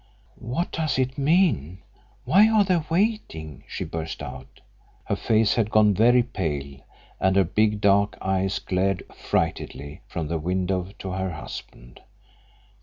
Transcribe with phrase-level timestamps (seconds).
[0.39, 1.83] "What does it mean?
[2.25, 4.59] Why are they waiting?" she burst out.
[5.03, 6.79] Her face had gone very pale,
[7.19, 11.99] and her big dark eyes glared affrightedly from the window to her husband.